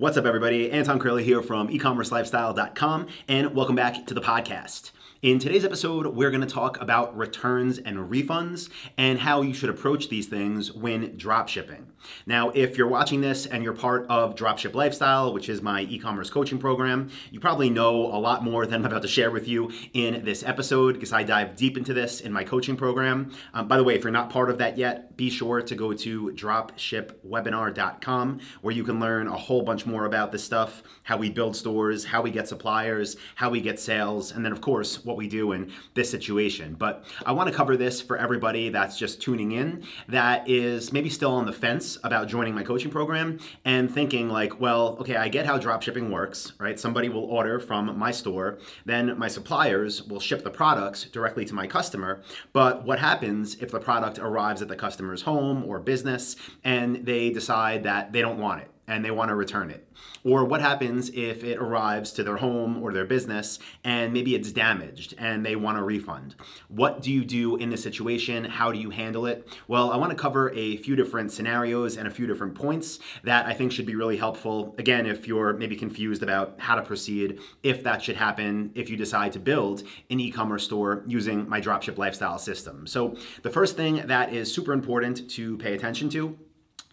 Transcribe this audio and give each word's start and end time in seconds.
What's 0.00 0.16
up, 0.16 0.26
everybody? 0.26 0.70
Anton 0.70 1.00
Kraly 1.00 1.24
here 1.24 1.42
from 1.42 1.66
ecommercelifestyle.com, 1.70 3.08
and 3.26 3.52
welcome 3.52 3.74
back 3.74 4.06
to 4.06 4.14
the 4.14 4.20
podcast. 4.20 4.92
In 5.20 5.40
today's 5.40 5.64
episode, 5.64 6.06
we're 6.06 6.30
going 6.30 6.42
to 6.42 6.46
talk 6.46 6.80
about 6.80 7.16
returns 7.16 7.78
and 7.78 8.08
refunds 8.08 8.70
and 8.96 9.18
how 9.18 9.42
you 9.42 9.52
should 9.52 9.68
approach 9.68 10.08
these 10.08 10.28
things 10.28 10.72
when 10.72 11.16
drop 11.16 11.48
shipping. 11.48 11.88
Now, 12.24 12.50
if 12.50 12.78
you're 12.78 12.86
watching 12.86 13.20
this 13.20 13.44
and 13.44 13.64
you're 13.64 13.72
part 13.72 14.06
of 14.08 14.36
Dropship 14.36 14.76
Lifestyle, 14.76 15.34
which 15.34 15.48
is 15.48 15.60
my 15.60 15.82
e 15.82 15.98
commerce 15.98 16.30
coaching 16.30 16.58
program, 16.58 17.10
you 17.32 17.40
probably 17.40 17.68
know 17.68 18.06
a 18.06 18.20
lot 18.20 18.44
more 18.44 18.64
than 18.64 18.82
I'm 18.82 18.86
about 18.86 19.02
to 19.02 19.08
share 19.08 19.32
with 19.32 19.48
you 19.48 19.72
in 19.92 20.24
this 20.24 20.44
episode 20.44 20.94
because 20.94 21.12
I 21.12 21.24
dive 21.24 21.56
deep 21.56 21.76
into 21.76 21.92
this 21.92 22.20
in 22.20 22.32
my 22.32 22.44
coaching 22.44 22.76
program. 22.76 23.32
Um, 23.54 23.66
by 23.66 23.76
the 23.76 23.82
way, 23.82 23.96
if 23.96 24.04
you're 24.04 24.12
not 24.12 24.30
part 24.30 24.50
of 24.50 24.58
that 24.58 24.78
yet, 24.78 25.16
be 25.16 25.30
sure 25.30 25.60
to 25.60 25.74
go 25.74 25.92
to 25.94 26.30
dropshipwebinar.com 26.30 28.40
where 28.60 28.72
you 28.72 28.84
can 28.84 29.00
learn 29.00 29.26
a 29.26 29.36
whole 29.36 29.62
bunch 29.62 29.84
more 29.88 30.04
about 30.04 30.30
this 30.30 30.44
stuff 30.44 30.82
how 31.08 31.16
we 31.16 31.30
build 31.30 31.56
stores, 31.56 32.04
how 32.04 32.20
we 32.20 32.30
get 32.30 32.46
suppliers, 32.46 33.16
how 33.34 33.48
we 33.48 33.62
get 33.62 33.80
sales, 33.80 34.32
and 34.32 34.44
then, 34.44 34.52
of 34.52 34.60
course, 34.60 35.02
what 35.06 35.16
we 35.16 35.26
do 35.26 35.52
in 35.52 35.72
this 35.94 36.10
situation. 36.10 36.74
But 36.78 37.06
I 37.24 37.32
want 37.32 37.48
to 37.48 37.54
cover 37.54 37.78
this 37.78 37.98
for 38.02 38.18
everybody 38.18 38.68
that's 38.68 38.98
just 38.98 39.22
tuning 39.22 39.52
in 39.52 39.84
that 40.08 40.46
is 40.46 40.92
maybe 40.92 41.08
still 41.08 41.32
on 41.32 41.46
the 41.46 41.52
fence 41.52 41.96
about 42.04 42.28
joining 42.28 42.54
my 42.54 42.62
coaching 42.62 42.90
program 42.90 43.38
and 43.64 43.90
thinking 43.90 44.28
like, 44.28 44.60
well, 44.60 44.98
okay, 45.00 45.16
I 45.16 45.28
get 45.28 45.46
how 45.46 45.58
dropshipping 45.58 46.10
works, 46.10 46.52
right? 46.58 46.78
Somebody 46.78 47.08
will 47.08 47.24
order 47.24 47.58
from 47.58 47.98
my 47.98 48.10
store, 48.10 48.58
then 48.84 49.18
my 49.18 49.28
suppliers 49.28 50.02
will 50.02 50.20
ship 50.20 50.44
the 50.44 50.50
products 50.50 51.04
directly 51.04 51.46
to 51.46 51.54
my 51.54 51.66
customer. 51.66 52.22
But 52.52 52.84
what 52.84 52.98
happens 52.98 53.54
if 53.62 53.70
the 53.70 53.80
product 53.80 54.18
arrives 54.18 54.60
at 54.60 54.68
the 54.68 54.76
customer's 54.76 55.22
home 55.22 55.64
or 55.64 55.78
business 55.80 56.36
and 56.64 57.06
they 57.06 57.30
decide 57.30 57.84
that 57.84 58.12
they 58.12 58.20
don't 58.20 58.38
want 58.38 58.60
it? 58.60 58.70
And 58.88 59.04
they 59.04 59.10
want 59.10 59.28
to 59.28 59.34
return 59.34 59.70
it? 59.70 59.86
Or 60.24 60.44
what 60.44 60.60
happens 60.60 61.10
if 61.10 61.44
it 61.44 61.58
arrives 61.58 62.12
to 62.12 62.24
their 62.24 62.36
home 62.36 62.82
or 62.82 62.92
their 62.92 63.04
business 63.04 63.58
and 63.84 64.12
maybe 64.12 64.34
it's 64.34 64.50
damaged 64.50 65.14
and 65.18 65.44
they 65.44 65.54
want 65.54 65.78
a 65.78 65.82
refund? 65.82 66.34
What 66.68 67.02
do 67.02 67.12
you 67.12 67.24
do 67.24 67.56
in 67.56 67.70
this 67.70 67.82
situation? 67.82 68.44
How 68.44 68.72
do 68.72 68.78
you 68.78 68.90
handle 68.90 69.26
it? 69.26 69.46
Well, 69.68 69.92
I 69.92 69.96
want 69.96 70.10
to 70.10 70.16
cover 70.16 70.50
a 70.54 70.76
few 70.78 70.96
different 70.96 71.30
scenarios 71.30 71.96
and 71.96 72.08
a 72.08 72.10
few 72.10 72.26
different 72.26 72.54
points 72.54 72.98
that 73.22 73.46
I 73.46 73.54
think 73.54 73.70
should 73.70 73.86
be 73.86 73.94
really 73.94 74.16
helpful. 74.16 74.74
Again, 74.78 75.06
if 75.06 75.28
you're 75.28 75.52
maybe 75.52 75.76
confused 75.76 76.22
about 76.22 76.56
how 76.58 76.74
to 76.74 76.82
proceed, 76.82 77.40
if 77.62 77.82
that 77.84 78.02
should 78.02 78.16
happen, 78.16 78.72
if 78.74 78.90
you 78.90 78.96
decide 78.96 79.32
to 79.32 79.38
build 79.38 79.82
an 80.10 80.20
e 80.20 80.30
commerce 80.30 80.64
store 80.64 81.04
using 81.06 81.48
my 81.48 81.60
dropship 81.60 81.98
lifestyle 81.98 82.38
system. 82.38 82.86
So, 82.86 83.16
the 83.42 83.50
first 83.50 83.76
thing 83.76 84.06
that 84.06 84.32
is 84.32 84.52
super 84.52 84.72
important 84.72 85.28
to 85.30 85.56
pay 85.58 85.74
attention 85.74 86.08
to 86.10 86.38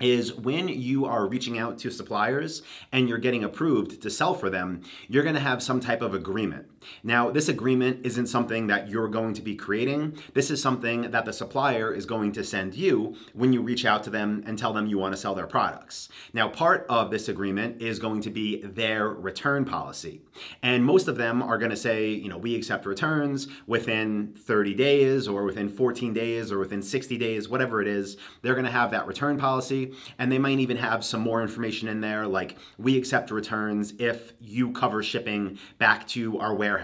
is 0.02 0.34
when 0.34 0.68
you 0.68 1.06
are 1.06 1.28
reaching 1.28 1.58
out 1.58 1.78
to 1.80 1.90
suppliers 1.90 2.62
and 2.92 3.08
you're 3.08 3.18
getting 3.18 3.44
approved 3.44 4.02
to 4.02 4.10
sell 4.10 4.34
for 4.34 4.50
them, 4.50 4.82
you're 5.08 5.24
to 5.36 5.42
have 5.42 5.64
some 5.64 5.80
type 5.80 6.02
of 6.02 6.14
agreement. 6.14 6.68
Now, 7.04 7.30
this 7.30 7.50
agreement 7.50 8.06
isn't 8.06 8.28
something 8.28 8.68
that 8.68 8.90
you're 8.90 9.08
going 9.08 9.34
to 9.34 9.42
be 9.42 9.56
creating. 9.56 10.18
This 10.34 10.52
is 10.52 10.62
something 10.62 11.12
that 11.12 11.26
the 11.26 11.34
supplier 11.34 11.94
is 11.94 12.06
going 12.06 12.32
to 12.34 12.44
send 12.44 12.76
you 12.76 13.16
when 13.34 13.54
you 13.54 13.62
reach 13.62 13.86
out 13.86 14.04
to 14.04 14.10
them 14.10 14.44
and 14.46 14.58
tell 14.58 14.74
them 14.74 14.88
you 14.88 14.98
want 14.98 15.14
to 15.14 15.20
sell 15.20 15.36
their 15.36 15.48
products. 15.48 16.10
Now, 16.34 16.48
part 16.48 16.86
of 16.90 17.12
this 17.12 17.30
agreement 17.30 17.82
is 17.82 18.00
going 18.00 18.22
to 18.22 18.30
be 18.30 18.62
their 18.62 19.10
return 19.10 19.66
policy. 19.66 20.22
And 20.62 20.84
most 20.84 21.08
of 21.08 21.18
them 21.18 21.42
are 21.42 21.58
going 21.58 21.72
to 21.72 21.78
say, 21.78 22.10
you 22.10 22.30
know, 22.30 22.38
we 22.38 22.56
accept 22.56 22.86
returns 22.86 23.48
within 23.68 24.34
30 24.38 24.74
days 24.74 25.28
or 25.28 25.44
within 25.44 25.70
14 25.70 26.14
days 26.14 26.52
or 26.52 26.60
within 26.60 26.82
60 26.82 27.18
days, 27.18 27.50
whatever 27.50 27.82
it 27.82 27.88
is. 27.88 28.18
They're 28.42 28.54
going 28.54 28.66
to 28.66 28.72
have 28.72 28.92
that 28.92 29.08
return 29.08 29.38
policy 29.38 29.94
and 30.18 30.32
they 30.32 30.40
might 30.40 30.60
even 30.60 30.78
have 30.78 31.04
some 31.04 31.22
more 31.22 31.42
information 31.42 31.88
in 31.88 32.02
there 32.02 32.28
like 32.28 32.58
we 32.78 32.98
accept 32.98 33.32
returns 33.32 33.94
if 34.00 34.34
you 34.40 34.72
cover 34.72 35.02
shipping 35.04 35.58
back 35.78 36.08
to 36.10 36.40
our 36.40 36.54
warehouse. 36.54 36.75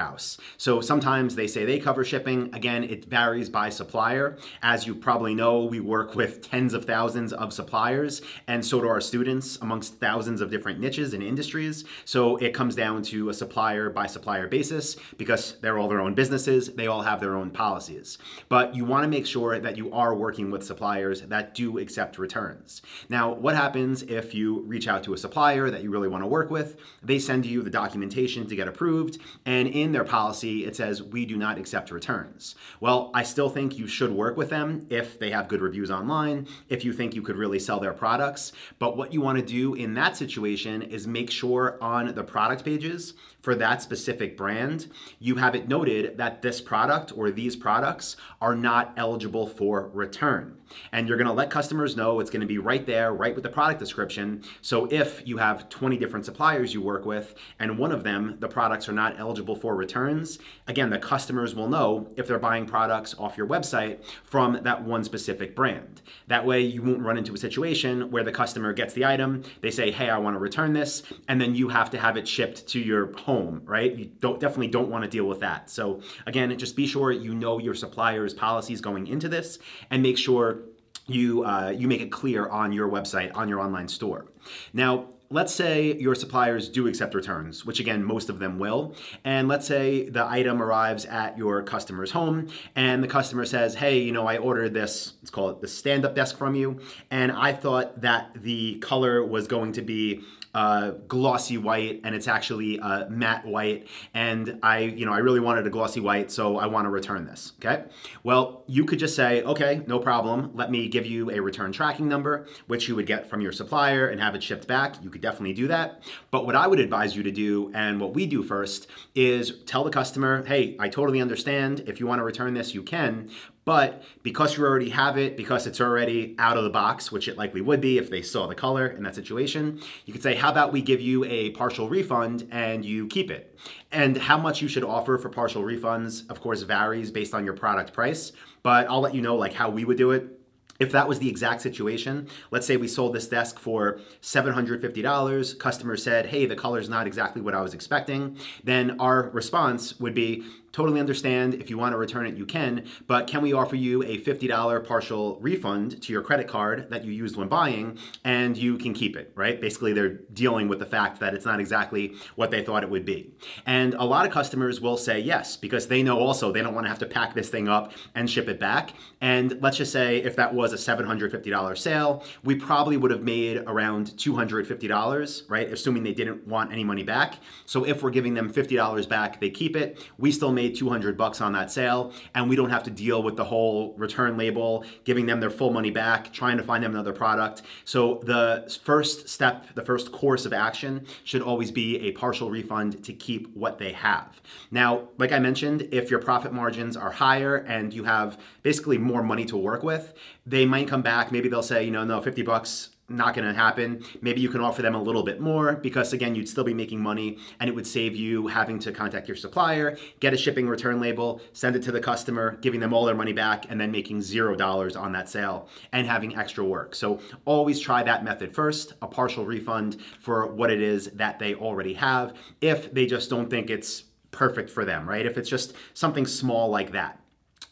So 0.58 0.82
sometimes 0.82 1.36
they 1.36 1.48
say 1.48 1.66
they 1.66 1.80
cover 1.80 2.04
shipping. 2.04 2.54
Again, 2.54 2.84
it 2.84 3.06
varies 3.06 3.50
by 3.50 3.70
supplier. 3.70 4.38
As 4.62 4.88
you 4.88 4.96
probably 4.96 5.36
know, 5.36 5.64
we 5.66 5.80
work 5.80 6.16
with 6.16 6.42
tens 6.50 6.74
of 6.74 6.86
thousands 6.86 7.34
of 7.34 7.54
suppliers, 7.54 8.22
and 8.48 8.66
so 8.66 8.82
do 8.82 8.88
our 8.88 9.02
students 9.02 9.58
amongst 9.62 10.00
thousands 10.00 10.42
of 10.42 10.50
different 10.50 10.80
niches 10.80 11.14
and 11.14 11.24
industries. 11.24 11.86
So 12.06 12.38
it 12.38 12.54
comes 12.54 12.76
down 12.76 13.04
to 13.04 13.30
a 13.30 13.34
supplier 13.34 13.90
by 13.90 14.08
supplier 14.08 14.48
basis 14.48 14.96
because 15.18 15.60
they're 15.62 15.78
all 15.78 15.88
their 15.88 16.02
own 16.02 16.14
businesses, 16.14 16.70
they 16.74 16.88
all 16.88 17.02
have 17.02 17.20
their 17.20 17.36
own 17.36 17.50
policies. 17.52 18.18
But 18.50 18.76
you 18.76 18.86
want 18.86 19.04
to 19.04 19.08
make 19.08 19.26
sure 19.26 19.60
that 19.60 19.78
you 19.78 19.92
are 19.94 20.16
working 20.16 20.52
with 20.52 20.64
suppliers 20.64 21.22
that 21.22 21.54
do 21.54 21.78
accept 21.80 22.18
returns. 22.18 22.82
Now, 23.10 23.34
what 23.34 23.56
happens 23.56 24.04
if 24.04 24.34
you 24.34 24.62
reach 24.62 24.88
out 24.88 25.04
to 25.04 25.14
a 25.14 25.18
supplier 25.18 25.70
that 25.70 25.84
you 25.84 25.92
really 25.92 26.08
want 26.08 26.24
to 26.24 26.28
work 26.28 26.52
with? 26.52 26.78
They 27.04 27.20
send 27.20 27.46
you 27.46 27.62
the 27.62 27.70
documentation 27.70 28.48
to 28.48 28.56
get 28.56 28.68
approved, 28.68 29.20
and 29.46 29.68
in 29.72 29.92
their 29.92 30.04
policy, 30.04 30.66
it 30.66 30.76
says, 30.76 31.02
We 31.02 31.26
do 31.26 31.38
not 31.38 31.58
accept 31.58 31.92
returns. 31.92 32.56
Well, 32.80 33.12
I 33.14 33.24
still 33.24 33.50
think 33.50 33.78
you 33.78 33.88
should 33.88 34.12
work 34.12 34.38
with 34.38 34.50
them 34.50 34.86
if 34.90 35.20
they 35.20 35.32
have 35.32 35.48
good 35.48 35.62
reviews 35.62 35.92
online, 35.92 36.48
if 36.70 36.84
you 36.86 36.94
think 36.94 37.16
you 37.16 37.22
could 37.22 37.38
really 37.38 37.60
sell 37.60 37.80
their 37.80 37.94
products. 37.94 38.54
But 38.80 38.98
what 38.98 39.14
you 39.14 39.22
want 39.22 39.40
to 39.40 39.46
do 39.46 39.74
in 39.74 39.94
that 39.96 40.18
situation 40.18 40.82
is 40.82 41.08
make 41.08 41.32
sure 41.32 41.78
on 41.82 42.14
the 42.14 42.24
product 42.24 42.66
pages 42.66 43.14
for 43.42 43.56
that 43.56 43.82
specific 43.82 44.38
brand, 44.38 44.88
you 45.20 45.36
have 45.36 45.56
it 45.56 45.68
noted 45.68 46.18
that 46.18 46.42
this 46.42 46.62
product 46.62 47.12
or 47.16 47.32
these 47.32 47.56
products 47.56 48.16
are 48.40 48.56
not 48.56 48.94
eligible 48.98 49.48
for 49.48 49.90
return. 49.94 50.58
And 50.92 51.08
you're 51.08 51.18
gonna 51.18 51.34
let 51.34 51.50
customers 51.50 51.98
know 51.98 52.20
it's 52.20 52.30
gonna 52.30 52.46
be 52.46 52.60
right 52.60 52.86
there, 52.86 53.14
right 53.14 53.34
with 53.34 53.44
the 53.44 53.50
product 53.50 53.80
description. 53.80 54.44
So 54.62 54.88
if 54.92 55.28
you 55.28 55.38
have 55.38 55.70
20 55.70 55.98
different 55.98 56.26
suppliers 56.26 56.74
you 56.74 56.82
work 56.82 57.06
with 57.06 57.36
and 57.60 57.78
one 57.78 57.92
of 57.92 58.04
them, 58.04 58.38
the 58.40 58.48
products 58.48 58.88
are 58.88 58.94
not 58.94 59.20
eligible 59.20 59.56
for 59.62 59.76
returns, 59.76 60.40
again, 60.68 60.90
the 60.90 61.00
customers 61.00 61.56
will 61.56 61.70
know 61.70 62.08
if 62.18 62.28
they're 62.28 62.40
buying 62.40 62.66
products 62.66 63.16
off 63.18 63.38
your 63.38 63.48
website 63.48 64.04
from 64.24 64.60
that 64.64 64.84
one 64.84 65.04
specific 65.04 65.56
brand. 65.56 66.02
That 66.28 66.46
way 66.46 66.62
you 66.62 66.82
won't 66.82 67.02
run 67.02 67.18
into 67.18 67.34
a 67.34 67.38
situation 67.38 68.12
where 68.12 68.24
the 68.24 68.32
customer 68.32 68.74
gets 68.74 68.94
the 68.94 69.06
item, 69.06 69.44
they 69.62 69.72
say, 69.72 69.92
hey, 69.92 70.10
I 70.10 70.18
wanna 70.18 70.40
return 70.40 70.74
this, 70.74 71.04
and 71.28 71.40
then 71.40 71.56
you 71.56 71.70
have 71.70 71.90
to 71.92 72.00
have 72.00 72.18
it 72.18 72.28
shipped 72.28 72.68
to 72.70 72.80
your 72.80 73.12
home 73.18 73.32
home, 73.32 73.62
right? 73.66 73.96
You 73.96 74.06
don't 74.20 74.40
definitely 74.40 74.68
don't 74.68 74.90
want 74.90 75.04
to 75.04 75.10
deal 75.10 75.26
with 75.26 75.40
that. 75.40 75.70
So 75.70 76.02
again, 76.26 76.56
just 76.58 76.76
be 76.76 76.88
sure 76.88 77.12
you 77.12 77.34
know 77.34 77.60
your 77.60 77.74
supplier's 77.74 78.34
policies 78.34 78.82
going 78.82 79.08
into 79.08 79.30
this, 79.30 79.60
and 79.90 80.02
make 80.02 80.18
sure 80.18 80.64
you 81.08 81.44
uh, 81.44 81.74
you 81.76 81.88
make 81.88 82.02
it 82.02 82.12
clear 82.12 82.48
on 82.48 82.72
your 82.72 82.90
website 82.90 83.32
on 83.36 83.48
your 83.48 83.60
online 83.60 83.88
store. 83.88 84.26
Now 84.74 85.08
let's 85.32 85.54
say 85.54 85.96
your 85.98 86.14
suppliers 86.14 86.70
do 86.70 86.88
accept 86.88 87.16
returns, 87.16 87.66
which 87.66 87.80
again, 87.80 88.04
most 88.04 88.30
of 88.30 88.40
them 88.40 88.60
will. 88.60 88.96
And 89.24 89.48
let's 89.48 89.66
say 89.66 90.10
the 90.10 90.26
item 90.26 90.62
arrives 90.62 91.06
at 91.06 91.38
your 91.38 91.64
customer's 91.64 92.12
home 92.12 92.50
and 92.76 93.04
the 93.04 93.08
customer 93.08 93.46
says, 93.46 93.76
Hey, 93.76 94.00
you 94.00 94.12
know, 94.12 94.28
I 94.28 94.38
ordered 94.38 94.74
this, 94.74 95.14
let's 95.22 95.30
call 95.30 95.50
it 95.50 95.62
the 95.62 95.68
stand 95.68 96.06
up 96.06 96.16
desk 96.16 96.38
from 96.38 96.56
you. 96.56 96.80
And 97.10 97.32
I 97.32 97.54
thought 97.54 98.02
that 98.02 98.32
the 98.36 98.78
color 98.80 99.26
was 99.26 99.48
going 99.48 99.72
to 99.74 99.82
be 99.82 100.22
uh, 100.54 100.92
glossy 101.08 101.58
white 101.58 102.02
and 102.04 102.14
it's 102.14 102.28
actually 102.28 102.80
uh, 102.80 103.08
matte 103.10 103.46
white. 103.46 103.88
And 104.14 104.60
I 104.64 104.80
you 104.80 105.06
know 105.06 105.14
I 105.14 105.20
really 105.20 105.40
wanted 105.40 105.66
a 105.66 105.70
glossy 105.70 106.00
white 106.00 106.32
so 106.32 106.58
I 106.58 106.66
want 106.66 106.86
to 106.86 106.90
return 106.90 107.26
this 107.26 107.54
okay? 107.60 107.86
Well 108.24 108.64
you 108.68 108.86
could 108.86 109.00
just 109.00 109.16
say 109.16 109.44
okay 109.44 109.82
no 109.88 110.00
problem. 110.00 110.52
Let 110.54 110.72
me 110.72 110.88
give 110.88 111.06
you 111.06 111.32
a 111.32 111.40
return 111.40 111.72
tracking 111.72 112.08
number 112.08 112.48
which 112.68 112.88
you 112.88 112.96
would 112.96 113.08
get 113.08 113.30
from 113.30 113.42
your 113.42 113.52
supplier 113.52 114.08
and 114.10 114.20
have 114.20 114.36
it 114.36 114.44
shipped 114.44 114.68
back. 114.68 115.02
You 115.04 115.10
could 115.10 115.22
definitely 115.22 115.54
do 115.54 115.68
that. 115.68 116.04
But 116.32 116.46
what 116.46 116.56
I 116.56 116.68
would 116.68 116.80
advise 116.80 117.16
you 117.16 117.24
to 117.24 117.32
do 117.32 117.72
and 117.74 118.00
what 118.00 118.14
we 118.14 118.26
do 118.26 118.44
first 118.44 118.88
is 119.16 119.64
tell 119.66 119.84
the 119.84 119.90
customer 119.90 120.44
hey 120.46 120.76
I 120.80 120.90
totally 120.90 121.22
understand. 121.22 121.84
If 121.88 122.00
you 122.00 122.08
want 122.08 122.20
to 122.20 122.24
return 122.24 122.54
this 122.54 122.74
you 122.74 122.84
can 122.84 123.30
but 123.72 124.04
because 124.22 124.58
you 124.58 124.66
already 124.66 124.90
have 124.90 125.18
it, 125.18 125.38
because 125.38 125.66
it's 125.66 125.80
already 125.80 126.36
out 126.38 126.58
of 126.58 126.66
the 126.66 126.70
box, 126.70 127.10
which 127.10 127.30
it 127.30 127.38
likely 127.38 127.62
would 127.62 127.80
be 127.80 127.98
if 127.98 128.10
they 128.10 128.22
saw 128.22 128.46
the 128.46 128.54
color 128.54 128.88
in 128.88 129.02
that 129.04 129.16
situation, 129.16 129.80
you 130.06 130.12
could 130.12 130.22
say, 130.22 130.36
How 130.36 130.52
about 130.52 130.74
we 130.74 130.82
give 130.82 131.00
you 131.00 131.24
a 131.24 131.52
partial 131.52 131.88
refund 131.88 132.50
and 132.52 132.84
you 132.84 133.08
keep 133.08 133.32
it? 133.32 133.58
And 133.94 134.18
how 134.18 134.38
much 134.38 134.62
you 134.62 134.68
should 134.68 134.84
offer 134.84 135.18
for 135.18 135.30
partial 135.30 135.64
refunds, 135.64 136.30
of 136.30 136.42
course, 136.42 136.64
varies 136.64 137.12
based 137.12 137.34
on 137.34 137.46
your 137.46 137.54
product 137.54 137.94
price. 137.94 138.34
But 138.62 138.90
I'll 138.90 139.00
let 139.00 139.16
you 139.16 139.22
know 139.22 139.38
like 139.38 139.54
how 139.54 139.70
we 139.70 139.86
would 139.86 139.96
do 139.96 140.12
it 140.12 140.42
if 140.82 140.92
that 140.94 141.08
was 141.08 141.20
the 141.20 141.30
exact 141.30 141.62
situation, 141.62 142.28
let's 142.50 142.66
say 142.66 142.76
we 142.76 142.88
sold 142.88 143.14
this 143.14 143.28
desk 143.28 143.60
for 143.60 144.00
$750, 144.24 145.60
customer 145.60 145.96
said, 145.96 146.26
hey, 146.26 146.48
the 146.48 146.56
color's 146.56 146.90
not 146.90 147.06
exactly 147.06 147.40
what 147.40 147.54
I 147.54 147.62
was 147.62 147.76
expecting, 147.76 148.36
then 148.64 149.00
our 149.00 149.30
response 149.30 150.00
would 150.00 150.16
be, 150.16 150.44
totally 150.72 151.00
understand 151.00 151.56
if 151.56 151.70
you 151.70 151.78
want 151.78 151.94
to 151.94 151.98
return 151.98 152.26
it, 152.26 152.36
you 152.36 152.46
can, 152.46 152.86
but 153.08 153.28
can 153.28 153.42
we 153.42 153.54
offer 153.54 153.76
you 153.76 154.04
a 154.04 154.18
$50 154.20 154.86
partial 154.86 155.40
refund 155.40 156.02
to 156.02 156.14
your 156.14 156.22
credit 156.22 156.48
card 156.48 156.90
that 156.90 157.04
you 157.04 157.12
used 157.12 157.36
when 157.36 157.48
buying 157.48 157.98
and 158.24 158.58
you 158.58 158.78
can 158.78 158.94
keep 158.94 159.16
it, 159.16 159.32
right? 159.36 159.60
Basically, 159.60 159.94
they're 159.94 160.20
dealing 160.34 160.68
with 160.68 160.80
the 160.80 160.86
fact 160.86 161.20
that 161.20 161.34
it's 161.34 161.46
not 161.46 161.60
exactly 161.60 162.16
what 162.36 162.52
they 162.52 162.64
thought 162.64 162.84
it 162.84 162.90
would 162.90 163.06
be. 163.06 163.34
And 163.66 163.94
a 163.96 164.04
lot 164.04 164.26
of 164.26 164.32
customers 164.32 164.80
will 164.82 164.98
say 164.98 165.20
yes 165.20 165.58
because 165.58 165.88
they 165.88 166.04
know 166.04 166.20
also 166.20 166.52
they 166.52 166.62
don't 166.62 166.74
want 166.74 166.86
to 166.86 166.90
have 166.90 167.00
to 167.00 167.06
pack 167.06 167.34
this 167.34 167.50
thing 167.50 167.68
up 167.68 167.94
and 168.16 168.30
ship 168.30 168.48
it 168.48 168.60
back. 168.60 168.94
And 169.20 169.62
let's 169.62 169.78
just 169.78 169.92
say 169.92 170.18
if 170.18 170.36
that 170.38 170.54
was 170.54 170.74
a 170.74 170.78
$750 170.78 171.78
sale, 171.78 172.24
we 172.44 172.56
probably 172.56 172.98
would 172.98 173.12
have 173.12 173.24
made 173.24 173.58
around 173.68 174.08
$250, 174.12 175.44
right? 175.50 175.72
Assuming 175.72 176.04
they 176.04 176.14
didn't 176.14 176.48
want 176.48 176.72
any 176.72 176.84
money 176.84 177.04
back. 177.04 177.36
So 177.66 177.84
if 177.84 178.04
we're 178.04 178.12
giving 178.12 178.34
them 178.34 178.52
$50 178.52 179.10
back, 179.10 179.40
they 179.40 179.50
keep 179.50 179.76
it. 179.76 180.00
We 180.18 180.32
still 180.32 180.52
made 180.62 180.76
200 180.76 181.18
bucks 181.18 181.42
on 181.42 181.54
that 181.54 181.72
sale 181.72 182.14
and 182.36 182.48
we 182.48 182.56
don't 182.56 182.70
have 182.70 182.84
to 182.84 182.92
deal 182.92 183.24
with 183.24 183.36
the 183.36 183.44
whole 183.44 183.94
return 183.98 184.38
label, 184.38 184.86
giving 185.06 185.26
them 185.26 185.40
their 185.40 185.50
full 185.50 185.72
money 185.72 185.90
back, 185.90 186.32
trying 186.32 186.58
to 186.58 186.64
find 186.64 186.84
them 186.84 186.94
another 186.94 187.14
product. 187.14 187.64
So 187.84 188.22
the 188.26 188.80
first 188.84 189.28
step, 189.28 189.74
the 189.74 189.84
first 189.84 190.12
course 190.12 190.46
of 190.46 190.54
action 190.54 191.06
should 191.24 191.42
always 191.42 191.72
be 191.72 192.00
a 192.08 192.12
partial 192.12 192.52
refund 192.52 193.04
to 193.04 193.14
keep 193.14 193.54
what 193.56 193.80
they 193.80 193.92
have. 193.94 194.40
Now, 194.70 195.08
like 195.18 195.32
I 195.32 195.40
mentioned, 195.40 195.88
if 195.92 196.12
your 196.12 196.20
profit 196.20 196.54
margins 196.54 196.96
are 196.96 197.12
higher 197.12 197.58
and 197.58 197.92
you 197.92 198.04
have 198.04 198.40
basically 198.62 199.00
more 199.00 199.24
money 199.24 199.46
to 199.46 199.58
work 199.58 199.82
with, 199.82 200.14
they 200.46 200.66
might 200.66 200.88
come 200.88 201.02
back. 201.02 201.32
Maybe 201.32 201.50
they'll 201.50 201.64
say, 201.64 201.84
you 201.84 201.92
know, 201.92 202.04
no, 202.04 202.22
50 202.22 202.44
bucks 202.44 202.91
not 203.16 203.34
going 203.34 203.48
to 203.48 203.54
happen. 203.54 204.04
Maybe 204.22 204.42
you 204.42 204.50
can 204.50 204.62
offer 204.62 204.82
them 204.82 204.96
a 204.96 205.02
little 205.02 205.24
bit 205.24 205.40
more 205.40 205.74
because, 205.74 206.14
again, 206.14 206.36
you'd 206.36 206.50
still 206.50 206.64
be 206.64 206.74
making 206.74 207.02
money 207.02 207.38
and 207.60 207.70
it 207.70 207.74
would 207.74 207.88
save 207.88 208.16
you 208.16 208.48
having 208.48 208.80
to 208.80 208.92
contact 208.92 209.28
your 209.28 209.38
supplier, 209.38 209.98
get 210.20 210.34
a 210.34 210.38
shipping 210.38 210.68
return 210.68 211.00
label, 211.00 211.42
send 211.54 211.76
it 211.76 211.84
to 211.84 211.92
the 211.92 212.00
customer, 212.00 212.58
giving 212.62 212.80
them 212.80 212.94
all 212.94 213.06
their 213.06 213.16
money 213.16 213.34
back, 213.34 213.66
and 213.70 213.80
then 213.80 213.92
making 213.92 214.22
zero 214.22 214.56
dollars 214.56 214.96
on 214.96 215.12
that 215.12 215.30
sale 215.30 215.70
and 215.92 216.08
having 216.08 216.36
extra 216.36 216.64
work. 216.64 216.96
So 216.96 217.20
always 217.46 217.80
try 217.80 218.04
that 218.04 218.24
method 218.24 218.54
first 218.54 218.94
a 219.02 219.08
partial 219.08 219.46
refund 219.46 219.98
for 220.20 220.48
what 220.48 220.72
it 220.72 220.82
is 220.82 221.08
that 221.12 221.40
they 221.40 221.56
already 221.56 221.94
have 221.94 222.34
if 222.62 222.94
they 222.94 223.06
just 223.06 223.30
don't 223.30 223.50
think 223.50 223.70
it's 223.70 224.06
perfect 224.32 224.70
for 224.70 224.86
them, 224.86 225.08
right? 225.08 225.26
If 225.26 225.38
it's 225.38 225.50
just 225.50 225.74
something 225.94 226.26
small 226.26 226.70
like 226.70 226.92
that. 226.92 227.21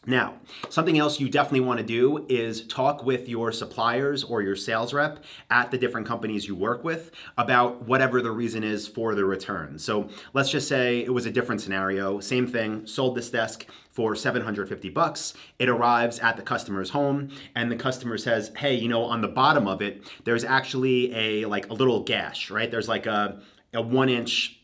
Now, 0.06 0.36
something 0.70 0.98
else 0.98 1.20
you 1.20 1.28
definitely 1.28 1.60
want 1.60 1.78
to 1.78 1.84
do 1.84 2.24
is 2.30 2.66
talk 2.66 3.04
with 3.04 3.28
your 3.28 3.52
suppliers 3.52 4.24
or 4.24 4.40
your 4.40 4.56
sales 4.56 4.94
rep 4.94 5.22
at 5.50 5.70
the 5.70 5.76
different 5.76 6.06
companies 6.06 6.48
you 6.48 6.54
work 6.54 6.82
with 6.82 7.10
about 7.36 7.86
whatever 7.86 8.22
the 8.22 8.30
reason 8.30 8.64
is 8.64 8.88
for 8.88 9.14
the 9.14 9.26
return. 9.26 9.78
So 9.78 10.08
let's 10.32 10.50
just 10.50 10.68
say 10.68 11.00
it 11.04 11.12
was 11.12 11.26
a 11.26 11.30
different 11.30 11.60
scenario. 11.60 12.18
Same 12.18 12.46
thing, 12.46 12.86
sold 12.86 13.14
this 13.14 13.30
desk 13.30 13.66
for 13.90 14.16
750 14.16 14.88
bucks. 14.88 15.34
It 15.58 15.68
arrives 15.68 16.18
at 16.20 16.34
the 16.38 16.42
customer's 16.42 16.88
home 16.88 17.28
and 17.54 17.70
the 17.70 17.76
customer 17.76 18.16
says, 18.16 18.52
"Hey, 18.56 18.74
you 18.76 18.88
know, 18.88 19.02
on 19.04 19.20
the 19.20 19.28
bottom 19.28 19.68
of 19.68 19.82
it, 19.82 20.10
there's 20.24 20.44
actually 20.44 21.14
a 21.14 21.44
like 21.44 21.68
a 21.68 21.74
little 21.74 22.02
gash, 22.02 22.50
right? 22.50 22.70
There's 22.70 22.88
like 22.88 23.04
a 23.04 23.42
a 23.74 23.82
1 23.82 24.08
inch 24.08 24.59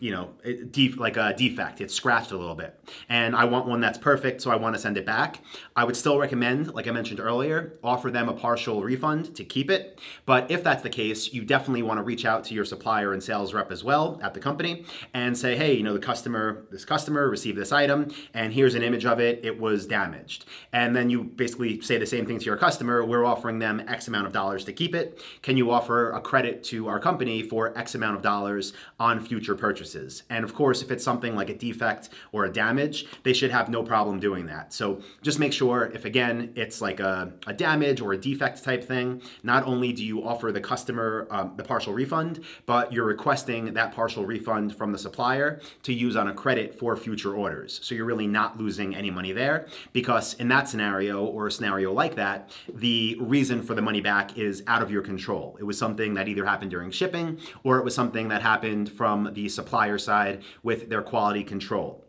you 0.00 0.10
know, 0.10 0.30
def- 0.70 0.98
like 0.98 1.16
a 1.16 1.34
defect. 1.34 1.80
It's 1.80 1.94
scratched 1.94 2.32
a 2.32 2.36
little 2.36 2.54
bit. 2.54 2.78
And 3.08 3.36
I 3.36 3.44
want 3.44 3.66
one 3.66 3.80
that's 3.80 3.98
perfect, 3.98 4.42
so 4.42 4.50
I 4.50 4.56
want 4.56 4.74
to 4.74 4.80
send 4.80 4.98
it 4.98 5.06
back. 5.06 5.40
I 5.76 5.84
would 5.84 5.96
still 5.96 6.18
recommend, 6.18 6.74
like 6.74 6.88
I 6.88 6.90
mentioned 6.90 7.20
earlier, 7.20 7.78
offer 7.82 8.10
them 8.10 8.28
a 8.28 8.32
partial 8.32 8.82
refund 8.82 9.36
to 9.36 9.44
keep 9.44 9.70
it. 9.70 10.00
But 10.26 10.50
if 10.50 10.64
that's 10.64 10.82
the 10.82 10.90
case, 10.90 11.32
you 11.32 11.44
definitely 11.44 11.82
want 11.82 11.98
to 11.98 12.02
reach 12.02 12.24
out 12.24 12.44
to 12.44 12.54
your 12.54 12.64
supplier 12.64 13.12
and 13.12 13.22
sales 13.22 13.54
rep 13.54 13.70
as 13.70 13.84
well 13.84 14.18
at 14.22 14.34
the 14.34 14.40
company 14.40 14.84
and 15.14 15.36
say, 15.36 15.56
hey, 15.56 15.74
you 15.74 15.84
know, 15.84 15.92
the 15.92 16.00
customer, 16.00 16.66
this 16.70 16.84
customer 16.84 17.28
received 17.28 17.56
this 17.56 17.70
item, 17.70 18.12
and 18.34 18.52
here's 18.52 18.74
an 18.74 18.82
image 18.82 19.06
of 19.06 19.20
it. 19.20 19.44
It 19.44 19.60
was 19.60 19.86
damaged. 19.86 20.46
And 20.72 20.94
then 20.94 21.08
you 21.08 21.22
basically 21.22 21.80
say 21.80 21.98
the 21.98 22.06
same 22.06 22.26
thing 22.26 22.38
to 22.38 22.44
your 22.44 22.56
customer. 22.56 23.04
We're 23.04 23.24
offering 23.24 23.60
them 23.60 23.80
X 23.86 24.08
amount 24.08 24.26
of 24.26 24.32
dollars 24.32 24.64
to 24.64 24.72
keep 24.72 24.94
it. 24.94 25.22
Can 25.42 25.56
you 25.56 25.70
offer 25.70 26.10
a 26.10 26.20
credit 26.20 26.64
to 26.64 26.88
our 26.88 26.98
company 26.98 27.42
for 27.42 27.76
X 27.78 27.94
amount 27.94 28.16
of 28.16 28.22
dollars 28.22 28.72
on 28.98 29.20
future 29.20 29.54
purchases? 29.54 29.83
Purchases. 29.84 30.22
And 30.30 30.44
of 30.44 30.54
course, 30.54 30.82
if 30.82 30.90
it's 30.90 31.04
something 31.04 31.36
like 31.36 31.50
a 31.50 31.54
defect 31.54 32.08
or 32.32 32.46
a 32.46 32.52
damage, 32.52 33.06
they 33.22 33.32
should 33.32 33.50
have 33.50 33.68
no 33.68 33.82
problem 33.82 34.18
doing 34.18 34.46
that. 34.46 34.72
So 34.72 35.00
just 35.22 35.38
make 35.38 35.52
sure 35.52 35.90
if 35.94 36.04
again, 36.04 36.52
it's 36.56 36.80
like 36.80 37.00
a, 37.00 37.32
a 37.46 37.52
damage 37.52 38.00
or 38.00 38.14
a 38.14 38.16
defect 38.16 38.64
type 38.64 38.82
thing, 38.84 39.20
not 39.42 39.66
only 39.66 39.92
do 39.92 40.04
you 40.04 40.26
offer 40.26 40.52
the 40.52 40.60
customer 40.60 41.26
um, 41.30 41.52
the 41.56 41.64
partial 41.64 41.92
refund, 41.92 42.40
but 42.66 42.92
you're 42.92 43.04
requesting 43.04 43.74
that 43.74 43.92
partial 43.92 44.24
refund 44.24 44.74
from 44.74 44.92
the 44.92 44.98
supplier 44.98 45.60
to 45.82 45.92
use 45.92 46.16
on 46.16 46.28
a 46.28 46.34
credit 46.34 46.78
for 46.78 46.96
future 46.96 47.34
orders. 47.34 47.80
So 47.82 47.94
you're 47.94 48.06
really 48.06 48.26
not 48.26 48.58
losing 48.58 48.94
any 48.94 49.10
money 49.10 49.32
there 49.32 49.66
because 49.92 50.34
in 50.34 50.48
that 50.48 50.68
scenario 50.68 51.24
or 51.24 51.46
a 51.46 51.50
scenario 51.50 51.92
like 51.92 52.14
that, 52.14 52.50
the 52.72 53.16
reason 53.20 53.62
for 53.62 53.74
the 53.74 53.82
money 53.82 54.00
back 54.00 54.38
is 54.38 54.62
out 54.66 54.82
of 54.82 54.90
your 54.90 55.02
control. 55.02 55.56
It 55.60 55.64
was 55.64 55.76
something 55.76 56.14
that 56.14 56.28
either 56.28 56.44
happened 56.44 56.70
during 56.70 56.90
shipping 56.90 57.38
or 57.64 57.78
it 57.78 57.84
was 57.84 57.94
something 57.94 58.28
that 58.28 58.40
happened 58.40 58.90
from 58.90 59.32
the 59.34 59.48
supplier 59.48 59.73
supplier 59.74 59.98
side 59.98 60.40
with 60.62 60.88
their 60.88 61.02
quality 61.02 61.42
control. 61.42 62.00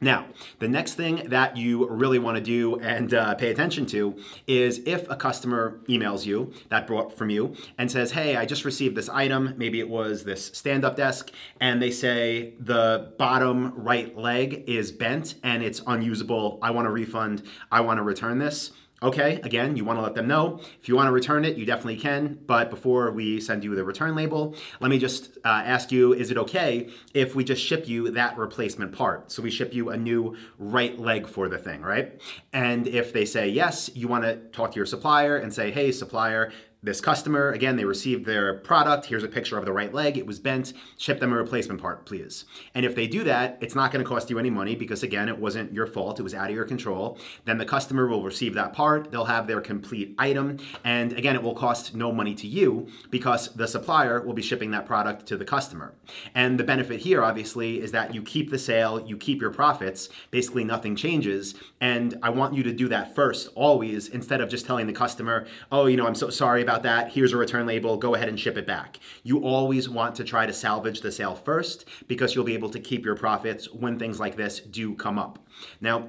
Now, 0.00 0.26
the 0.58 0.66
next 0.68 0.94
thing 0.94 1.28
that 1.28 1.56
you 1.56 1.88
really 1.88 2.18
want 2.18 2.36
to 2.36 2.42
do 2.42 2.80
and 2.80 3.14
uh, 3.14 3.36
pay 3.36 3.50
attention 3.50 3.86
to 3.86 4.16
is 4.48 4.80
if 4.86 5.08
a 5.08 5.14
customer 5.14 5.80
emails 5.88 6.26
you 6.26 6.52
that 6.70 6.88
brought 6.88 7.16
from 7.16 7.30
you 7.30 7.54
and 7.78 7.88
says, 7.88 8.10
Hey, 8.10 8.34
I 8.34 8.44
just 8.44 8.64
received 8.64 8.96
this 8.96 9.08
item. 9.08 9.54
Maybe 9.56 9.78
it 9.78 9.88
was 9.88 10.24
this 10.24 10.46
stand 10.46 10.84
up 10.84 10.96
desk, 10.96 11.30
and 11.60 11.80
they 11.80 11.92
say 11.92 12.54
the 12.58 13.12
bottom 13.18 13.72
right 13.76 14.16
leg 14.16 14.64
is 14.66 14.90
bent 14.90 15.36
and 15.44 15.62
it's 15.62 15.80
unusable. 15.86 16.58
I 16.60 16.72
want 16.72 16.88
a 16.88 16.90
refund. 16.90 17.44
I 17.70 17.82
want 17.82 17.98
to 17.98 18.02
return 18.02 18.38
this. 18.38 18.72
Okay, 19.02 19.40
again, 19.42 19.76
you 19.76 19.84
want 19.84 19.98
to 19.98 20.02
let 20.02 20.14
them 20.14 20.28
know. 20.28 20.60
If 20.80 20.88
you 20.88 20.94
want 20.94 21.08
to 21.08 21.12
return 21.12 21.44
it, 21.44 21.56
you 21.56 21.66
definitely 21.66 21.96
can. 21.96 22.38
But 22.46 22.70
before 22.70 23.10
we 23.10 23.40
send 23.40 23.64
you 23.64 23.74
the 23.74 23.82
return 23.82 24.14
label, 24.14 24.54
let 24.78 24.90
me 24.90 24.98
just 24.98 25.38
uh, 25.44 25.48
ask 25.48 25.90
you 25.90 26.12
is 26.12 26.30
it 26.30 26.38
okay 26.38 26.88
if 27.12 27.34
we 27.34 27.42
just 27.42 27.64
ship 27.64 27.88
you 27.88 28.10
that 28.12 28.38
replacement 28.38 28.92
part? 28.92 29.32
So 29.32 29.42
we 29.42 29.50
ship 29.50 29.74
you 29.74 29.90
a 29.90 29.96
new 29.96 30.36
right 30.56 30.96
leg 30.98 31.26
for 31.26 31.48
the 31.48 31.58
thing, 31.58 31.82
right? 31.82 32.20
And 32.52 32.86
if 32.86 33.12
they 33.12 33.24
say 33.24 33.48
yes, 33.48 33.90
you 33.94 34.06
want 34.06 34.22
to 34.22 34.36
talk 34.52 34.70
to 34.72 34.76
your 34.76 34.86
supplier 34.86 35.36
and 35.36 35.52
say, 35.52 35.72
hey, 35.72 35.90
supplier, 35.90 36.52
this 36.84 37.00
customer, 37.00 37.52
again, 37.52 37.76
they 37.76 37.84
received 37.84 38.26
their 38.26 38.54
product. 38.54 39.06
Here's 39.06 39.22
a 39.22 39.28
picture 39.28 39.56
of 39.56 39.64
the 39.64 39.72
right 39.72 39.94
leg. 39.94 40.18
It 40.18 40.26
was 40.26 40.40
bent. 40.40 40.72
Ship 40.98 41.20
them 41.20 41.32
a 41.32 41.36
replacement 41.36 41.80
part, 41.80 42.04
please. 42.06 42.44
And 42.74 42.84
if 42.84 42.96
they 42.96 43.06
do 43.06 43.22
that, 43.22 43.56
it's 43.60 43.76
not 43.76 43.92
going 43.92 44.04
to 44.04 44.08
cost 44.08 44.30
you 44.30 44.38
any 44.38 44.50
money 44.50 44.74
because, 44.74 45.04
again, 45.04 45.28
it 45.28 45.38
wasn't 45.38 45.72
your 45.72 45.86
fault. 45.86 46.18
It 46.18 46.24
was 46.24 46.34
out 46.34 46.50
of 46.50 46.56
your 46.56 46.64
control. 46.64 47.18
Then 47.44 47.58
the 47.58 47.64
customer 47.64 48.08
will 48.08 48.24
receive 48.24 48.54
that 48.54 48.72
part. 48.72 49.12
They'll 49.12 49.26
have 49.26 49.46
their 49.46 49.60
complete 49.60 50.16
item. 50.18 50.58
And 50.82 51.12
again, 51.12 51.36
it 51.36 51.42
will 51.42 51.54
cost 51.54 51.94
no 51.94 52.10
money 52.10 52.34
to 52.34 52.48
you 52.48 52.88
because 53.10 53.54
the 53.54 53.68
supplier 53.68 54.20
will 54.20 54.34
be 54.34 54.42
shipping 54.42 54.72
that 54.72 54.84
product 54.84 55.26
to 55.26 55.36
the 55.36 55.44
customer. 55.44 55.94
And 56.34 56.58
the 56.58 56.64
benefit 56.64 56.98
here, 56.98 57.22
obviously, 57.22 57.80
is 57.80 57.92
that 57.92 58.12
you 58.12 58.22
keep 58.22 58.50
the 58.50 58.58
sale, 58.58 59.06
you 59.06 59.16
keep 59.16 59.40
your 59.40 59.52
profits. 59.52 60.08
Basically, 60.32 60.64
nothing 60.64 60.96
changes. 60.96 61.54
And 61.80 62.18
I 62.24 62.30
want 62.30 62.54
you 62.54 62.64
to 62.64 62.72
do 62.72 62.88
that 62.88 63.14
first, 63.14 63.50
always, 63.54 64.08
instead 64.08 64.40
of 64.40 64.48
just 64.48 64.66
telling 64.66 64.88
the 64.88 64.92
customer, 64.92 65.46
oh, 65.70 65.86
you 65.86 65.96
know, 65.96 66.08
I'm 66.08 66.16
so 66.16 66.28
sorry 66.28 66.60
about 66.62 66.71
about 66.72 66.82
that. 66.84 67.12
Here's 67.12 67.32
a 67.32 67.36
return 67.36 67.66
label. 67.66 67.98
Go 67.98 68.14
ahead 68.14 68.28
and 68.28 68.40
ship 68.40 68.56
it 68.56 68.66
back. 68.66 68.98
You 69.22 69.44
always 69.44 69.88
want 69.90 70.14
to 70.16 70.24
try 70.24 70.46
to 70.46 70.52
salvage 70.52 71.02
the 71.02 71.12
sale 71.12 71.34
first 71.34 71.84
because 72.08 72.34
you'll 72.34 72.44
be 72.44 72.54
able 72.54 72.70
to 72.70 72.80
keep 72.80 73.04
your 73.04 73.14
profits 73.14 73.70
when 73.70 73.98
things 73.98 74.18
like 74.18 74.36
this 74.36 74.60
do 74.60 74.94
come 74.94 75.18
up. 75.18 75.38
Now, 75.80 76.08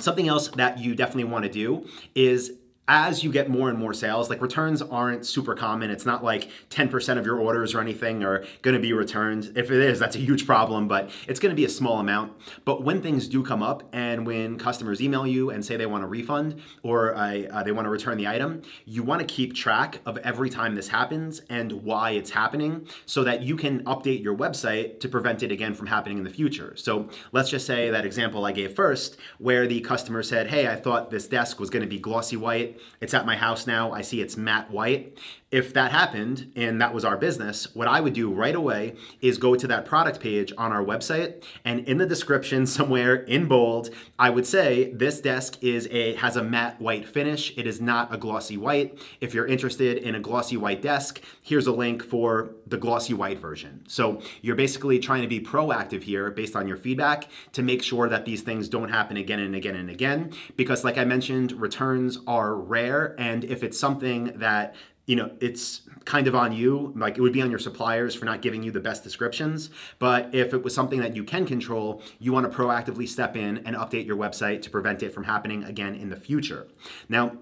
Something 0.00 0.26
else 0.26 0.48
that 0.48 0.78
you 0.78 0.96
definitely 0.96 1.24
want 1.24 1.44
to 1.44 1.48
do 1.48 1.86
is 2.16 2.58
as 2.86 3.24
you 3.24 3.32
get 3.32 3.48
more 3.48 3.70
and 3.70 3.78
more 3.78 3.94
sales, 3.94 4.28
like 4.28 4.42
returns 4.42 4.82
aren't 4.82 5.24
super 5.24 5.54
common. 5.54 5.90
It's 5.90 6.04
not 6.04 6.22
like 6.22 6.50
10% 6.68 7.18
of 7.18 7.24
your 7.24 7.38
orders 7.38 7.74
or 7.74 7.80
anything 7.80 8.22
are 8.22 8.44
going 8.60 8.74
to 8.74 8.80
be 8.80 8.92
returned. 8.92 9.52
If 9.56 9.70
it 9.70 9.80
is, 9.80 9.98
that's 9.98 10.16
a 10.16 10.18
huge 10.18 10.46
problem, 10.46 10.86
but 10.86 11.10
it's 11.26 11.40
going 11.40 11.50
to 11.50 11.56
be 11.56 11.64
a 11.64 11.68
small 11.68 11.98
amount. 12.00 12.32
But 12.66 12.82
when 12.82 13.00
things 13.00 13.26
do 13.26 13.42
come 13.42 13.62
up 13.62 13.88
and 13.92 14.26
when 14.26 14.58
customers 14.58 15.00
email 15.00 15.26
you 15.26 15.50
and 15.50 15.64
say 15.64 15.76
they 15.76 15.86
want 15.86 16.04
a 16.04 16.06
refund 16.06 16.60
or 16.82 17.14
uh, 17.14 17.62
they 17.64 17.72
want 17.72 17.86
to 17.86 17.90
return 17.90 18.18
the 18.18 18.28
item, 18.28 18.60
you 18.84 19.02
want 19.02 19.20
to 19.20 19.26
keep 19.26 19.54
track 19.54 20.00
of 20.04 20.18
every 20.18 20.50
time 20.50 20.74
this 20.74 20.88
happens 20.88 21.40
and 21.48 21.72
why 21.72 22.10
it's 22.10 22.30
happening 22.30 22.86
so 23.06 23.24
that 23.24 23.42
you 23.42 23.56
can 23.56 23.82
update 23.84 24.22
your 24.22 24.36
website 24.36 25.00
to 25.00 25.08
prevent 25.08 25.42
it 25.42 25.50
again 25.50 25.72
from 25.74 25.86
happening 25.86 26.18
in 26.18 26.24
the 26.24 26.30
future. 26.30 26.74
So 26.76 27.08
let's 27.32 27.48
just 27.48 27.66
say 27.66 27.88
that 27.88 28.04
example 28.04 28.44
I 28.44 28.52
gave 28.52 28.74
first, 28.74 29.16
where 29.38 29.66
the 29.66 29.80
customer 29.80 30.22
said, 30.22 30.48
Hey, 30.48 30.68
I 30.68 30.76
thought 30.76 31.10
this 31.10 31.26
desk 31.26 31.58
was 31.58 31.70
going 31.70 31.82
to 31.82 31.88
be 31.88 31.98
glossy 31.98 32.36
white 32.36 32.73
it's 33.00 33.14
at 33.14 33.26
my 33.26 33.36
house 33.36 33.66
now. 33.66 33.92
I 33.92 34.02
see 34.02 34.20
it's 34.20 34.36
matte 34.36 34.70
white 34.70 35.18
if 35.54 35.72
that 35.72 35.92
happened 35.92 36.50
and 36.56 36.80
that 36.80 36.92
was 36.92 37.04
our 37.04 37.16
business, 37.16 37.72
what 37.76 37.86
I 37.86 38.00
would 38.00 38.12
do 38.12 38.28
right 38.32 38.56
away 38.56 38.96
is 39.20 39.38
go 39.38 39.54
to 39.54 39.68
that 39.68 39.84
product 39.84 40.18
page 40.18 40.52
on 40.58 40.72
our 40.72 40.84
website 40.84 41.44
and 41.64 41.86
in 41.86 41.96
the 41.96 42.06
description 42.06 42.66
somewhere 42.78 43.14
in 43.14 43.46
bold, 43.46 43.90
I 44.18 44.30
would 44.30 44.48
say 44.48 44.90
this 44.92 45.20
desk 45.20 45.62
is 45.62 45.86
a 45.92 46.14
has 46.14 46.34
a 46.34 46.42
matte 46.42 46.80
white 46.80 47.06
finish. 47.06 47.56
It 47.56 47.68
is 47.68 47.80
not 47.80 48.12
a 48.12 48.16
glossy 48.16 48.56
white. 48.56 48.98
If 49.20 49.32
you're 49.32 49.46
interested 49.46 49.98
in 49.98 50.16
a 50.16 50.20
glossy 50.20 50.56
white 50.56 50.82
desk, 50.82 51.22
here's 51.40 51.68
a 51.68 51.72
link 51.72 52.02
for 52.02 52.50
the 52.66 52.76
glossy 52.76 53.14
white 53.14 53.38
version. 53.38 53.84
So 53.86 54.22
you're 54.42 54.56
basically 54.56 54.98
trying 54.98 55.22
to 55.22 55.28
be 55.28 55.38
proactive 55.38 56.02
here 56.02 56.32
based 56.32 56.56
on 56.56 56.66
your 56.66 56.76
feedback 56.76 57.28
to 57.52 57.62
make 57.62 57.84
sure 57.84 58.08
that 58.08 58.24
these 58.24 58.42
things 58.42 58.68
don't 58.68 58.88
happen 58.88 59.16
again 59.18 59.38
and 59.38 59.54
again 59.54 59.76
and 59.76 59.88
again 59.88 60.32
because 60.56 60.82
like 60.82 60.98
I 60.98 61.04
mentioned, 61.04 61.52
returns 61.52 62.18
are 62.26 62.56
rare 62.56 63.14
and 63.20 63.44
if 63.44 63.62
it's 63.62 63.78
something 63.78 64.32
that 64.34 64.74
you 65.06 65.16
know, 65.16 65.30
it's 65.40 65.82
kind 66.04 66.26
of 66.26 66.34
on 66.34 66.52
you. 66.52 66.92
Like 66.96 67.18
it 67.18 67.20
would 67.20 67.32
be 67.32 67.42
on 67.42 67.50
your 67.50 67.58
suppliers 67.58 68.14
for 68.14 68.24
not 68.24 68.42
giving 68.42 68.62
you 68.62 68.70
the 68.70 68.80
best 68.80 69.02
descriptions. 69.02 69.70
But 69.98 70.34
if 70.34 70.54
it 70.54 70.62
was 70.62 70.74
something 70.74 71.00
that 71.00 71.14
you 71.14 71.24
can 71.24 71.46
control, 71.46 72.02
you 72.18 72.32
want 72.32 72.50
to 72.50 72.56
proactively 72.56 73.08
step 73.08 73.36
in 73.36 73.58
and 73.58 73.76
update 73.76 74.06
your 74.06 74.16
website 74.16 74.62
to 74.62 74.70
prevent 74.70 75.02
it 75.02 75.12
from 75.12 75.24
happening 75.24 75.64
again 75.64 75.94
in 75.94 76.08
the 76.08 76.16
future. 76.16 76.68
Now, 77.08 77.36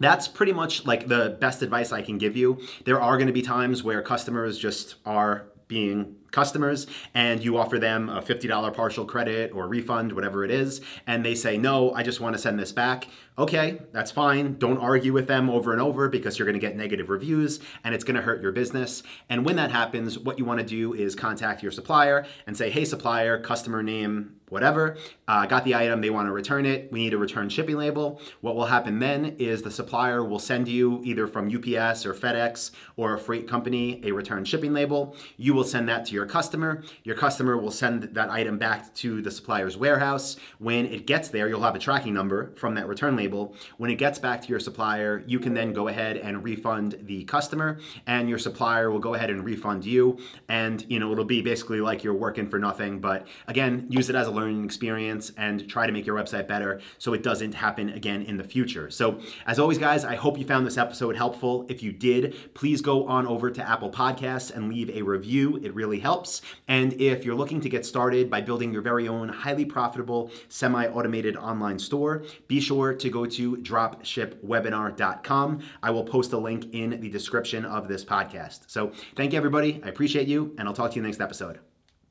that's 0.00 0.28
pretty 0.28 0.52
much 0.52 0.86
like 0.86 1.08
the 1.08 1.36
best 1.40 1.62
advice 1.62 1.90
I 1.92 2.02
can 2.02 2.18
give 2.18 2.36
you. 2.36 2.60
There 2.84 3.00
are 3.00 3.16
going 3.16 3.26
to 3.26 3.32
be 3.32 3.42
times 3.42 3.82
where 3.82 4.00
customers 4.02 4.58
just 4.58 4.96
are 5.04 5.48
being 5.66 6.16
customers 6.30 6.86
and 7.14 7.42
you 7.42 7.56
offer 7.58 7.78
them 7.78 8.08
a 8.08 8.20
$50 8.20 8.74
partial 8.74 9.04
credit 9.04 9.52
or 9.52 9.66
refund, 9.66 10.12
whatever 10.12 10.44
it 10.44 10.50
is, 10.50 10.80
and 11.06 11.24
they 11.24 11.34
say, 11.34 11.56
no, 11.56 11.92
I 11.92 12.02
just 12.02 12.20
want 12.20 12.34
to 12.34 12.38
send 12.40 12.58
this 12.58 12.72
back. 12.72 13.08
Okay, 13.38 13.80
that's 13.92 14.10
fine. 14.10 14.58
Don't 14.58 14.78
argue 14.78 15.12
with 15.12 15.28
them 15.28 15.48
over 15.48 15.72
and 15.72 15.80
over 15.80 16.08
because 16.08 16.38
you're 16.38 16.46
going 16.46 16.58
to 16.58 16.66
get 16.66 16.76
negative 16.76 17.08
reviews 17.08 17.60
and 17.84 17.94
it's 17.94 18.04
going 18.04 18.16
to 18.16 18.22
hurt 18.22 18.42
your 18.42 18.52
business. 18.52 19.02
And 19.28 19.44
when 19.44 19.56
that 19.56 19.70
happens, 19.70 20.18
what 20.18 20.38
you 20.38 20.44
want 20.44 20.60
to 20.60 20.66
do 20.66 20.94
is 20.94 21.14
contact 21.14 21.62
your 21.62 21.72
supplier 21.72 22.26
and 22.46 22.56
say, 22.56 22.70
hey, 22.70 22.84
supplier, 22.84 23.38
customer 23.40 23.82
name, 23.82 24.37
whatever, 24.50 24.96
uh, 25.26 25.46
got 25.46 25.64
the 25.64 25.74
item, 25.74 26.00
they 26.00 26.10
want 26.10 26.26
to 26.26 26.32
return 26.32 26.66
it, 26.66 26.90
we 26.92 27.00
need 27.00 27.14
a 27.14 27.18
return 27.18 27.48
shipping 27.48 27.76
label. 27.76 28.20
What 28.40 28.56
will 28.56 28.66
happen 28.66 28.98
then 28.98 29.36
is 29.38 29.62
the 29.62 29.70
supplier 29.70 30.24
will 30.24 30.38
send 30.38 30.68
you 30.68 31.00
either 31.04 31.26
from 31.26 31.46
UPS 31.46 32.06
or 32.06 32.14
FedEx 32.14 32.70
or 32.96 33.14
a 33.14 33.18
freight 33.18 33.48
company 33.48 34.00
a 34.04 34.12
return 34.12 34.44
shipping 34.44 34.72
label. 34.72 35.16
You 35.36 35.54
will 35.54 35.64
send 35.64 35.88
that 35.88 36.06
to 36.06 36.14
your 36.14 36.26
customer. 36.26 36.82
Your 37.04 37.16
customer 37.16 37.56
will 37.56 37.70
send 37.70 38.02
that 38.02 38.30
item 38.30 38.58
back 38.58 38.94
to 38.96 39.22
the 39.22 39.30
supplier's 39.30 39.76
warehouse. 39.76 40.36
When 40.58 40.86
it 40.86 41.06
gets 41.06 41.28
there, 41.28 41.48
you'll 41.48 41.62
have 41.62 41.76
a 41.76 41.78
tracking 41.78 42.14
number 42.14 42.52
from 42.56 42.74
that 42.74 42.88
return 42.88 43.16
label. 43.16 43.54
When 43.76 43.90
it 43.90 43.96
gets 43.96 44.18
back 44.18 44.42
to 44.42 44.48
your 44.48 44.60
supplier, 44.60 45.22
you 45.26 45.38
can 45.38 45.54
then 45.54 45.72
go 45.72 45.88
ahead 45.88 46.16
and 46.16 46.42
refund 46.42 46.98
the 47.02 47.24
customer 47.24 47.78
and 48.06 48.28
your 48.28 48.38
supplier 48.38 48.90
will 48.90 48.98
go 48.98 49.14
ahead 49.14 49.30
and 49.30 49.44
refund 49.44 49.84
you. 49.84 50.18
And, 50.48 50.84
you 50.88 50.98
know, 50.98 51.12
it'll 51.12 51.24
be 51.24 51.42
basically 51.42 51.80
like 51.80 52.02
you're 52.04 52.14
working 52.14 52.48
for 52.48 52.58
nothing, 52.58 53.00
but 53.00 53.26
again, 53.46 53.86
use 53.88 54.08
it 54.10 54.16
as 54.16 54.26
a 54.26 54.30
learning 54.38 54.64
experience 54.64 55.32
and 55.36 55.68
try 55.68 55.86
to 55.86 55.92
make 55.92 56.06
your 56.06 56.16
website 56.16 56.46
better 56.46 56.80
so 56.98 57.12
it 57.12 57.22
doesn't 57.22 57.52
happen 57.52 57.90
again 57.90 58.22
in 58.22 58.36
the 58.36 58.44
future. 58.44 58.90
So, 58.90 59.20
as 59.46 59.58
always, 59.58 59.78
guys, 59.78 60.04
I 60.04 60.14
hope 60.14 60.38
you 60.38 60.44
found 60.44 60.66
this 60.66 60.78
episode 60.78 61.16
helpful. 61.16 61.66
If 61.68 61.82
you 61.82 61.92
did, 61.92 62.54
please 62.54 62.80
go 62.80 63.06
on 63.06 63.26
over 63.26 63.50
to 63.50 63.68
Apple 63.68 63.90
Podcasts 63.90 64.54
and 64.54 64.68
leave 64.68 64.90
a 64.90 65.02
review. 65.02 65.58
It 65.62 65.74
really 65.74 65.98
helps. 65.98 66.42
And 66.68 66.92
if 66.94 67.24
you're 67.24 67.34
looking 67.34 67.60
to 67.62 67.68
get 67.68 67.84
started 67.84 68.30
by 68.30 68.40
building 68.40 68.72
your 68.72 68.82
very 68.82 69.08
own 69.08 69.28
highly 69.28 69.64
profitable 69.64 70.30
semi 70.48 70.86
automated 70.86 71.36
online 71.36 71.78
store, 71.78 72.24
be 72.46 72.60
sure 72.60 72.94
to 72.94 73.10
go 73.10 73.26
to 73.26 73.56
dropshipwebinar.com. 73.56 75.60
I 75.82 75.90
will 75.90 76.04
post 76.04 76.32
a 76.32 76.38
link 76.38 76.72
in 76.72 77.00
the 77.00 77.08
description 77.08 77.64
of 77.64 77.88
this 77.88 78.04
podcast. 78.04 78.60
So, 78.68 78.92
thank 79.16 79.32
you, 79.32 79.38
everybody. 79.38 79.80
I 79.84 79.88
appreciate 79.88 80.28
you, 80.28 80.54
and 80.58 80.68
I'll 80.68 80.74
talk 80.74 80.92
to 80.92 80.96
you 80.96 81.02
next 81.02 81.20
episode. 81.20 81.58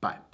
Bye. 0.01 0.27